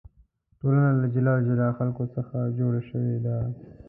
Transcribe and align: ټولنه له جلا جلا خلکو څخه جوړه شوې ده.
ټولنه 0.59 0.91
له 0.99 1.05
جلا 1.13 1.33
جلا 1.47 1.67
خلکو 1.77 2.03
څخه 2.15 2.37
جوړه 2.57 2.81
شوې 2.89 3.15
ده. 3.25 3.37